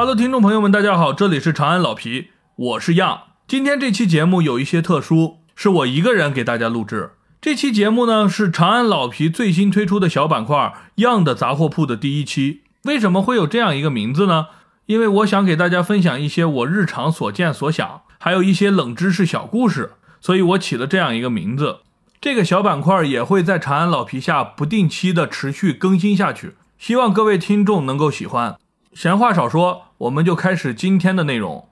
[0.00, 3.24] Hello，听众朋友们，大家好，这里是长安老皮，我是样。
[3.46, 7.10] 今天这期节目有一些特殊，是我一个人给大家录制。
[7.38, 10.72] 这期节目呢是长安老皮最新推出的小板块
[11.04, 12.62] “样的杂货铺”的第一期。
[12.84, 14.46] 为什么会有这样一个名字呢？
[14.86, 19.92] 因为我想给大家分享一些我日常所见所想，还有一些冷知识小故事，
[20.22, 21.80] 所以我起了这样一个名字。
[22.22, 28.56] 这个小板块也会在长安老皮下不定期的持续更新下去，希望各位听众能够喜欢。
[28.92, 31.68] 闲话少说，我们就开始今天的内容。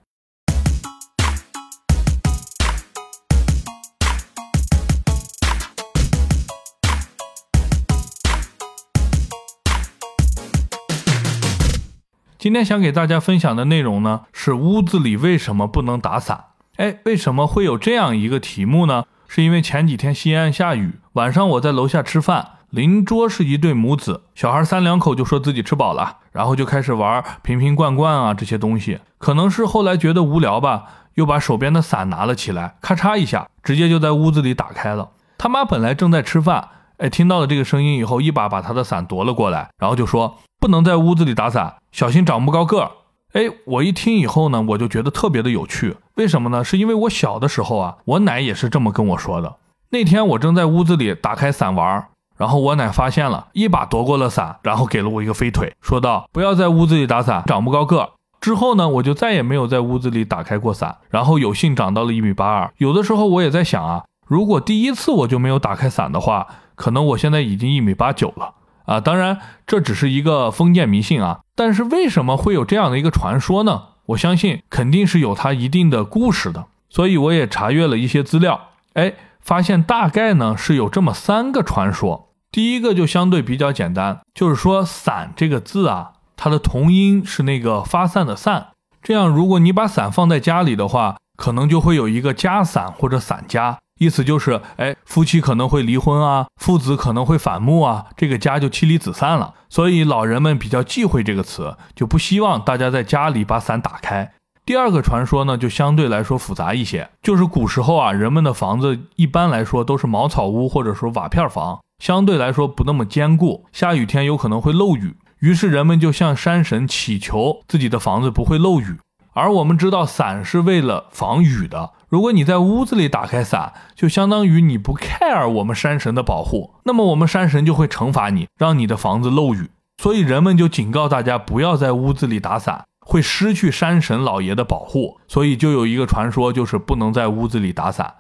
[12.39, 16.45] 今天想给大家分享的内容呢，是屋子里为什么不能打伞？
[16.77, 19.07] 哎，为什么会有这样一个题目呢？
[19.27, 29.01] 是因为前几天西安下雨，晚上我在楼下吃饭，邻桌是一对母子，小孩三两口就说自己吃饱了，然后就开始玩瓶瓶罐罐啊这些东西。
[29.17, 35.11] 可能是后来觉得无聊吧，又把手边的伞拿了起来，咔嚓一下，直接就在屋子里打开了。
[35.39, 42.91] 他妈本来正在吃饭，哎，听到了这个声音以后，一把把他的伞夺了过来，然后就说不能在屋子里打伞，小心长不高个儿。
[43.33, 45.97] 哎，我一听以后呢，我就觉得特别的有趣。
[46.17, 46.63] 为什么呢？
[46.63, 49.57] 是因为我小的时候啊，我奶也是这么跟我说的。
[49.91, 52.09] 那天我正在屋子里打开伞玩，
[52.39, 62.73] 然后我奶发现了，一把夺过了伞，然后给了我一个飞腿，说道：“不要在屋子里打伞，长不高个。”之后呢，我就再也没有在屋子里打开过伞，然后有幸长到了一米八二。
[62.79, 68.55] 有的时候我也在想啊，如果第一次我就没有打开伞的话，可能我现在已经一米八九了。
[68.87, 73.83] 啊，当然这只是一个封建迷信啊，但是为什么会有这样的一个传说呢？
[74.07, 82.28] 我相信肯定是有它一定的故事的，所以我也查阅了一些资料，哎，发现大概呢是有这么三个传说。
[82.51, 88.69] 第一个就相对比较简单，就是说“伞”这个字啊，它的同音是那个发散的“散”，
[89.03, 93.79] 这样如果你把伞放在家里的话，可能就会有一个家伞或者伞家。
[94.01, 99.55] 意思就是，哎，夫妻可能会离婚啊，父子可能会反目啊，这个家就妻离子散了。
[99.69, 104.33] 所以老人们比较忌讳这个词，就不希望大家在家里把伞打开。
[104.65, 118.99] 第二个传说呢，就相对来说复杂一些，就是古时候啊，人们的房子一般来说都是茅草屋或者说瓦片房，相对来说不那么坚固，下雨天有可能会漏雨，于是人们就向山神祈求自己的房子不会漏雨。
[119.35, 121.93] 而我们知道，伞是为了防雨的。
[122.09, 129.71] 如果你在屋子里打开伞，就相当于你不 care 我们山神的保护，那么我们山神就会惩罚你，让你的房子漏雨。
[130.03, 135.21] 所以人们就警告大家不要在屋子里打伞，会失去山神老爷的保护。
[135.29, 138.15] 所以就有一个传说，就是不能在屋子里打伞。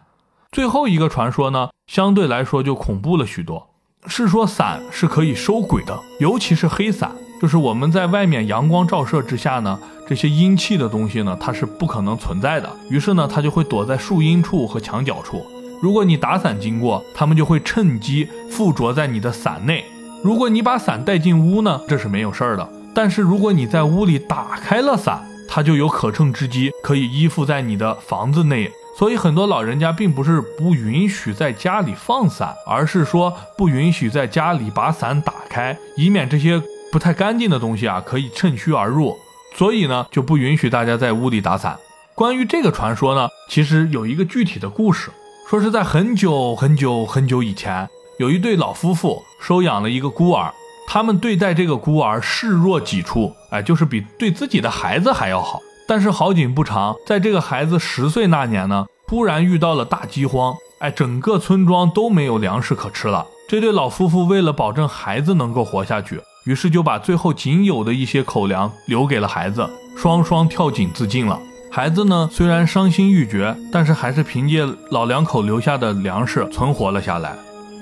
[0.52, 3.67] 最后一个传说呢，相对来说就恐怖了许多，
[4.08, 7.12] 是说伞是可以收鬼的，尤其是黑伞。
[7.40, 12.68] 就是我们在外面阳光照射之下呢，这些阴气的东西呢，它是不可能存在的。
[12.90, 15.46] 于是呢，它就会躲在树荫处和墙角处。
[15.80, 19.84] 如果你打伞经过，它们就会趁机附着在你的伞内。
[20.24, 22.68] 如果你把伞带进屋呢，这是没有事儿的。
[22.92, 28.68] 但是如果你在屋里打开了伞，它就有可乘之机，可以依附在你的房子内。
[28.98, 36.60] 所以很多老人家并不是不允许在家里放伞，而是说不允许在家里把伞打开，以免这些。
[36.90, 39.14] 不太干净的东西啊，可以趁虚而入，
[39.54, 41.78] 所以呢就不允许大家在屋里打伞。
[42.14, 45.10] 关于这个传说呢，其实有一个具体的故事，
[45.50, 47.86] 说是在很久很久很久以前，
[48.18, 50.50] 有一对老夫妇收养了一个孤儿，
[50.88, 55.60] 他们对待这个孤儿视若己出，哎，就是比对自己的孩子还要好。
[55.88, 63.26] 但是好景不长，在这个孩子十岁那年呢，突然遇到了大饥荒，哎，整个村庄都没有粮食可吃了。
[63.48, 66.20] 这对老夫妇为了保证孩子能够活下去。
[66.44, 71.40] 于是就把最后仅有的一些口粮留给了孩子，双双跳井自尽了。
[71.70, 77.34] 孩子呢，虽然伤心欲绝，但是还是凭借老两口留下的粮食存活了下来。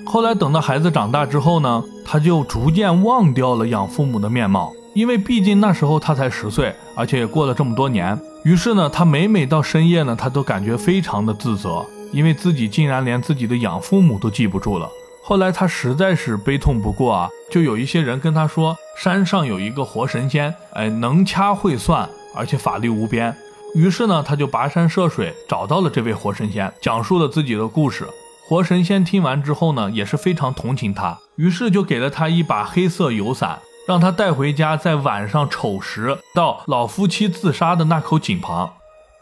[0.04, 8.18] 后来等到孩子长大之后呢，他就逐渐忘掉了养父母的面貌，因为毕竟那时候他才十岁，而且也过了这么多年。
[8.42, 14.88] 于是呢，他每每到深夜呢，他都感觉非常的自责，因为自己竟然连自己的养父母都记不住了。
[15.22, 23.36] 后来他实在是悲痛不过啊，就有一些人跟他说，山上有一个活神仙，哎，能掐会算，而且法力无边。
[23.74, 28.06] 于是呢，他就跋山涉水找到了这位活神仙，讲述了自己的故事。
[28.48, 38.72] 活神仙听完之后呢，也是非常同情他，于是就给了他一把黑色油伞，让他带回家，在晚上丑时到老夫妻自杀的那口井旁。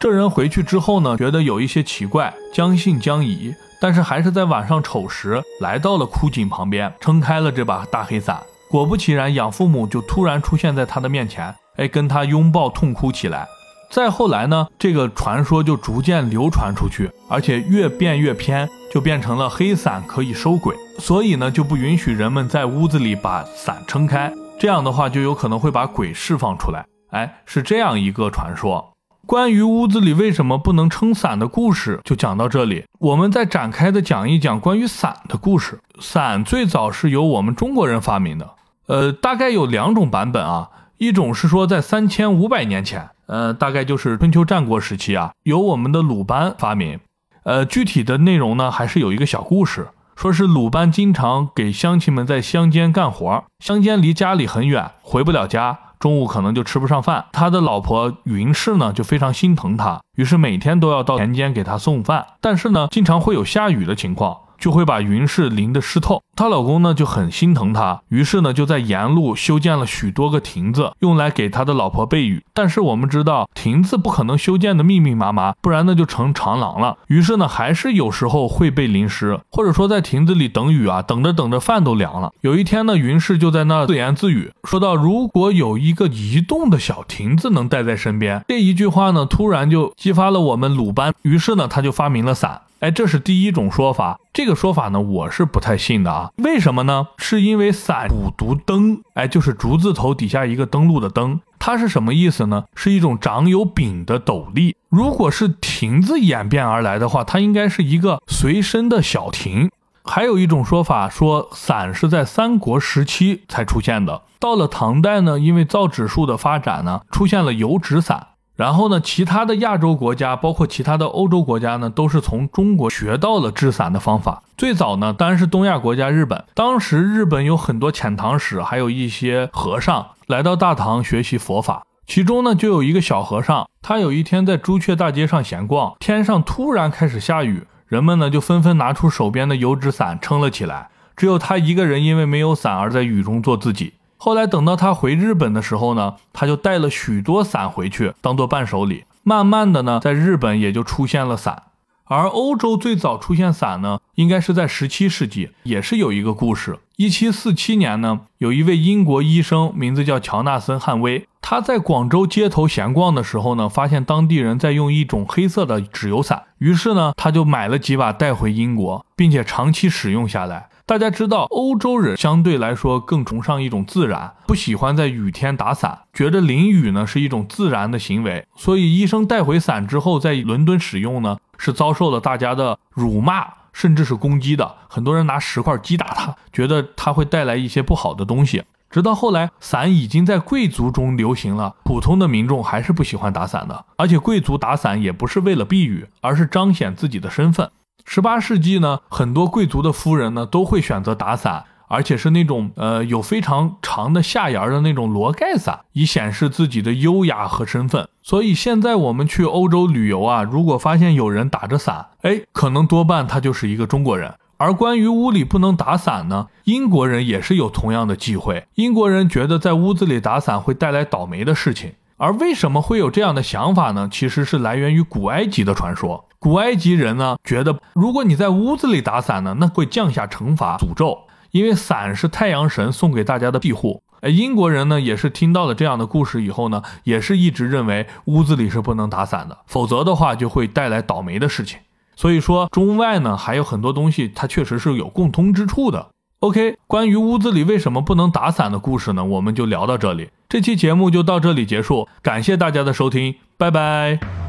[0.00, 3.54] 这人回去之后呢，觉得有一些奇怪，将信将疑。
[3.80, 8.42] 但是还是在晚上丑时来到了枯井旁边，撑开了这把大黑伞。
[8.70, 13.46] 果不其然，养父母就突然出现在他的面前，哎，跟他拥抱痛哭起来。
[13.90, 26.86] 再后来呢，这个传说就逐渐流传出去，而且越变越偏，就变成了黑伞可以收鬼，所以呢就不允许人们在屋子里把伞撑开，这样的话就有可能会把鬼释放出来。
[27.10, 28.92] 哎，是这样一个传说。
[29.26, 35.80] 关于屋子里为什么不能撑伞的故事就讲到这里，我们再展开的讲一讲关于伞的故事。
[36.00, 38.50] 伞最早是由我们中国人发明的，
[38.86, 40.68] 呃，大概有两种版本啊，
[40.98, 43.08] 一种是说在三千五百年前。
[43.26, 47.00] 呃，大概就是春秋战国时期啊，由我们的鲁班发明。
[47.44, 57.26] 呃，具体的内容呢，还是有一个小故事，说是鲁班经常给乡亲们在乡间干活，乡间离家里很远，回不了家，中午可能就吃不上饭。
[57.32, 62.26] 他的老婆云氏呢，就非常心疼他，于是每天都要到田间给他送饭。
[62.40, 64.38] 但是呢，经常会有下雨的情况。
[64.58, 72.44] 就会把云氏淋得湿透，她老公呢就很心疼她，于是呢就在沿路修建了许多个亭子，用来给他的老婆避雨。
[72.52, 76.96] 但是我们知道亭子不可能修建的密密麻麻，不然呢就成长廊了。
[77.08, 82.32] 于是呢还是有时候会被淋湿，或者说在亭子里等雨啊，等着等着饭都凉了。
[82.40, 92.62] 有一天呢，云氏就在那自言自语，说到如果有一个移动的小亭子能带在身边，这一句话呢突然就激发了我们鲁班，于是呢他就发明了伞。
[92.84, 94.20] 哎，这是第一种说法。
[94.30, 96.30] 这个说法呢，我是不太信的啊。
[96.36, 97.08] 为什么呢？
[97.16, 102.64] 是因为伞补读灯，哎，就是竹字头底下一个登录的灯，它是什么意思呢？
[102.74, 104.76] 是一种长有柄的斗笠。
[104.90, 109.70] 如果是亭子演变而来的话，它应该是一个随身的小亭。
[110.04, 114.20] 还有一种说法说，伞是在三国时期才出现的。
[114.38, 118.26] 到了唐代呢，因为造纸术的发展呢，出现了油纸伞。
[118.56, 124.44] 然后呢，其他的亚洲国家，包括其他的欧洲国家呢，都是从中国学到了制伞的方法。
[124.56, 126.44] 最早呢，当然是东亚国家日本。
[126.54, 131.84] 当时日本有很多遣唐使，还有一些和尚来到大唐学习佛法。
[132.06, 143.94] 其中呢，就有一个小和尚，他有一天在朱雀大街上闲逛，天上突然开始下雨，人们呢就纷纷拿出手边的油纸伞撑了起来，只有他一个人因为没有伞而在雨中做自己。
[144.24, 149.04] 后来等到他回日本的时候呢，他就带了许多伞回去当做伴手礼。
[149.22, 151.64] 慢慢的呢，在日本也就出现了伞。
[152.06, 156.78] 而欧洲最早出现伞呢，应该是在十七世纪，也是有一个故事。
[156.96, 170.70] 一七四七年呢，有一位英国医生，名字叫乔纳森·汉威，他在广州街头闲逛的时候呢，发现当地人在用一种黑色的纸油伞，于是呢，他就买了几把带回英国，并且长期使用下来。
[170.86, 178.46] 大家知道，欧洲人相对来说更崇尚一种自然，不喜欢在雨天打伞，觉得淋雨呢是一种自然的行为。
[178.54, 184.74] 所以医生带回伞之后，在伦敦使用呢，是遭受了大家的辱骂，甚至是攻击的。
[184.86, 188.62] 很多人拿石块击打他，觉得他会带来一些不好的东西。
[188.90, 193.86] 直到后来，伞已经在贵族中流行了，普通的民众还是不喜欢打伞的。
[193.96, 197.70] 而且贵族打伞也不是为了避雨，而是彰显自己的身份。
[198.04, 208.08] 十八世纪呢，很多贵族的夫人呢都会选择打伞，而且是那种呃有非常长的下沿的那种罗盖伞，以显示自己的优雅和身份。
[208.22, 214.34] 所以现在我们去欧洲旅游啊，如果发现有人打着伞，哎，可能多半他就是一个中国人。
[214.56, 218.66] 而关于屋里不能打伞呢，英国人也是有同样的忌讳。
[218.76, 221.94] 英国人觉得在屋子里打伞会带来倒霉的事情。
[222.16, 224.08] 而为什么会有这样的想法呢？
[224.10, 226.28] 其实是来源于古埃及的传说。
[226.38, 231.18] 古埃及人呢，觉得如果你在屋子里打伞呢，那会降下惩罚、诅咒，
[231.50, 234.02] 因为伞是太阳神送给大家的庇护。
[234.20, 241.80] 哎，英国人呢，也是听到了这样的故事以后呢，也是一直认为屋子里是不能打伞的，否则的话就会带来倒霉的事情。
[242.16, 246.10] 所以说，中外呢还有很多东西，它确实是有共通之处的。
[246.44, 250.28] OK，关于屋子里为什么不能打伞的故事呢，我们就聊到这里。
[250.46, 254.43] 这期节目就到这里结束，感谢大家的收听，拜拜。